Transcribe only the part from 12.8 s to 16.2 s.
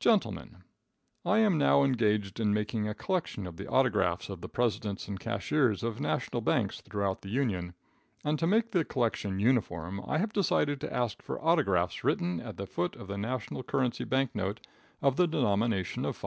of the national currency bank note of the denomination of